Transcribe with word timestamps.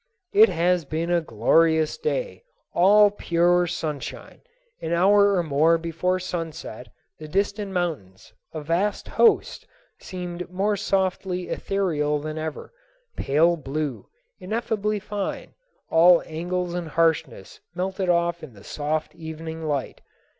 It 0.33 0.49
has 0.49 0.83
been 0.83 1.11
a 1.11 1.21
glorious 1.21 1.95
day, 1.95 2.41
all 2.73 3.11
pure 3.11 3.67
sunshine. 3.67 4.41
An 4.81 4.93
hour 4.93 5.35
or 5.35 5.43
more 5.43 5.77
before 5.77 6.17
sunset 6.19 6.87
the 7.19 7.27
distant 7.27 7.69
mountains, 7.71 8.33
a 8.51 8.61
vast 8.61 9.07
host, 9.09 9.67
seemed 9.99 10.49
more 10.49 10.75
softly 10.75 11.49
ethereal 11.49 12.17
than 12.17 12.39
ever, 12.39 12.73
pale 13.15 13.55
blue, 13.55 14.07
ineffably 14.39 14.97
fine, 14.99 15.53
all 15.91 16.23
angles 16.25 16.73
and 16.73 16.87
harshness 16.87 17.59
melted 17.75 18.09
off 18.09 18.41
in 18.41 18.53
the 18.53 18.63
soft 18.63 19.13
evening 19.13 19.61
light. 19.67 20.01